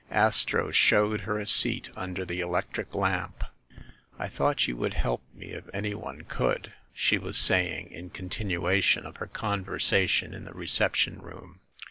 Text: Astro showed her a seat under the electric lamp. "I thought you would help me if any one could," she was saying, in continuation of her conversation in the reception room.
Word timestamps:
Astro 0.09 0.71
showed 0.71 1.21
her 1.21 1.37
a 1.37 1.45
seat 1.45 1.91
under 1.95 2.25
the 2.25 2.39
electric 2.39 2.95
lamp. 2.95 3.43
"I 4.17 4.29
thought 4.29 4.67
you 4.67 4.75
would 4.77 4.95
help 4.95 5.21
me 5.31 5.49
if 5.51 5.65
any 5.75 5.93
one 5.93 6.21
could," 6.21 6.73
she 6.91 7.19
was 7.19 7.37
saying, 7.37 7.91
in 7.91 8.09
continuation 8.09 9.05
of 9.05 9.17
her 9.17 9.27
conversation 9.27 10.33
in 10.33 10.45
the 10.45 10.53
reception 10.53 11.19
room. 11.21 11.59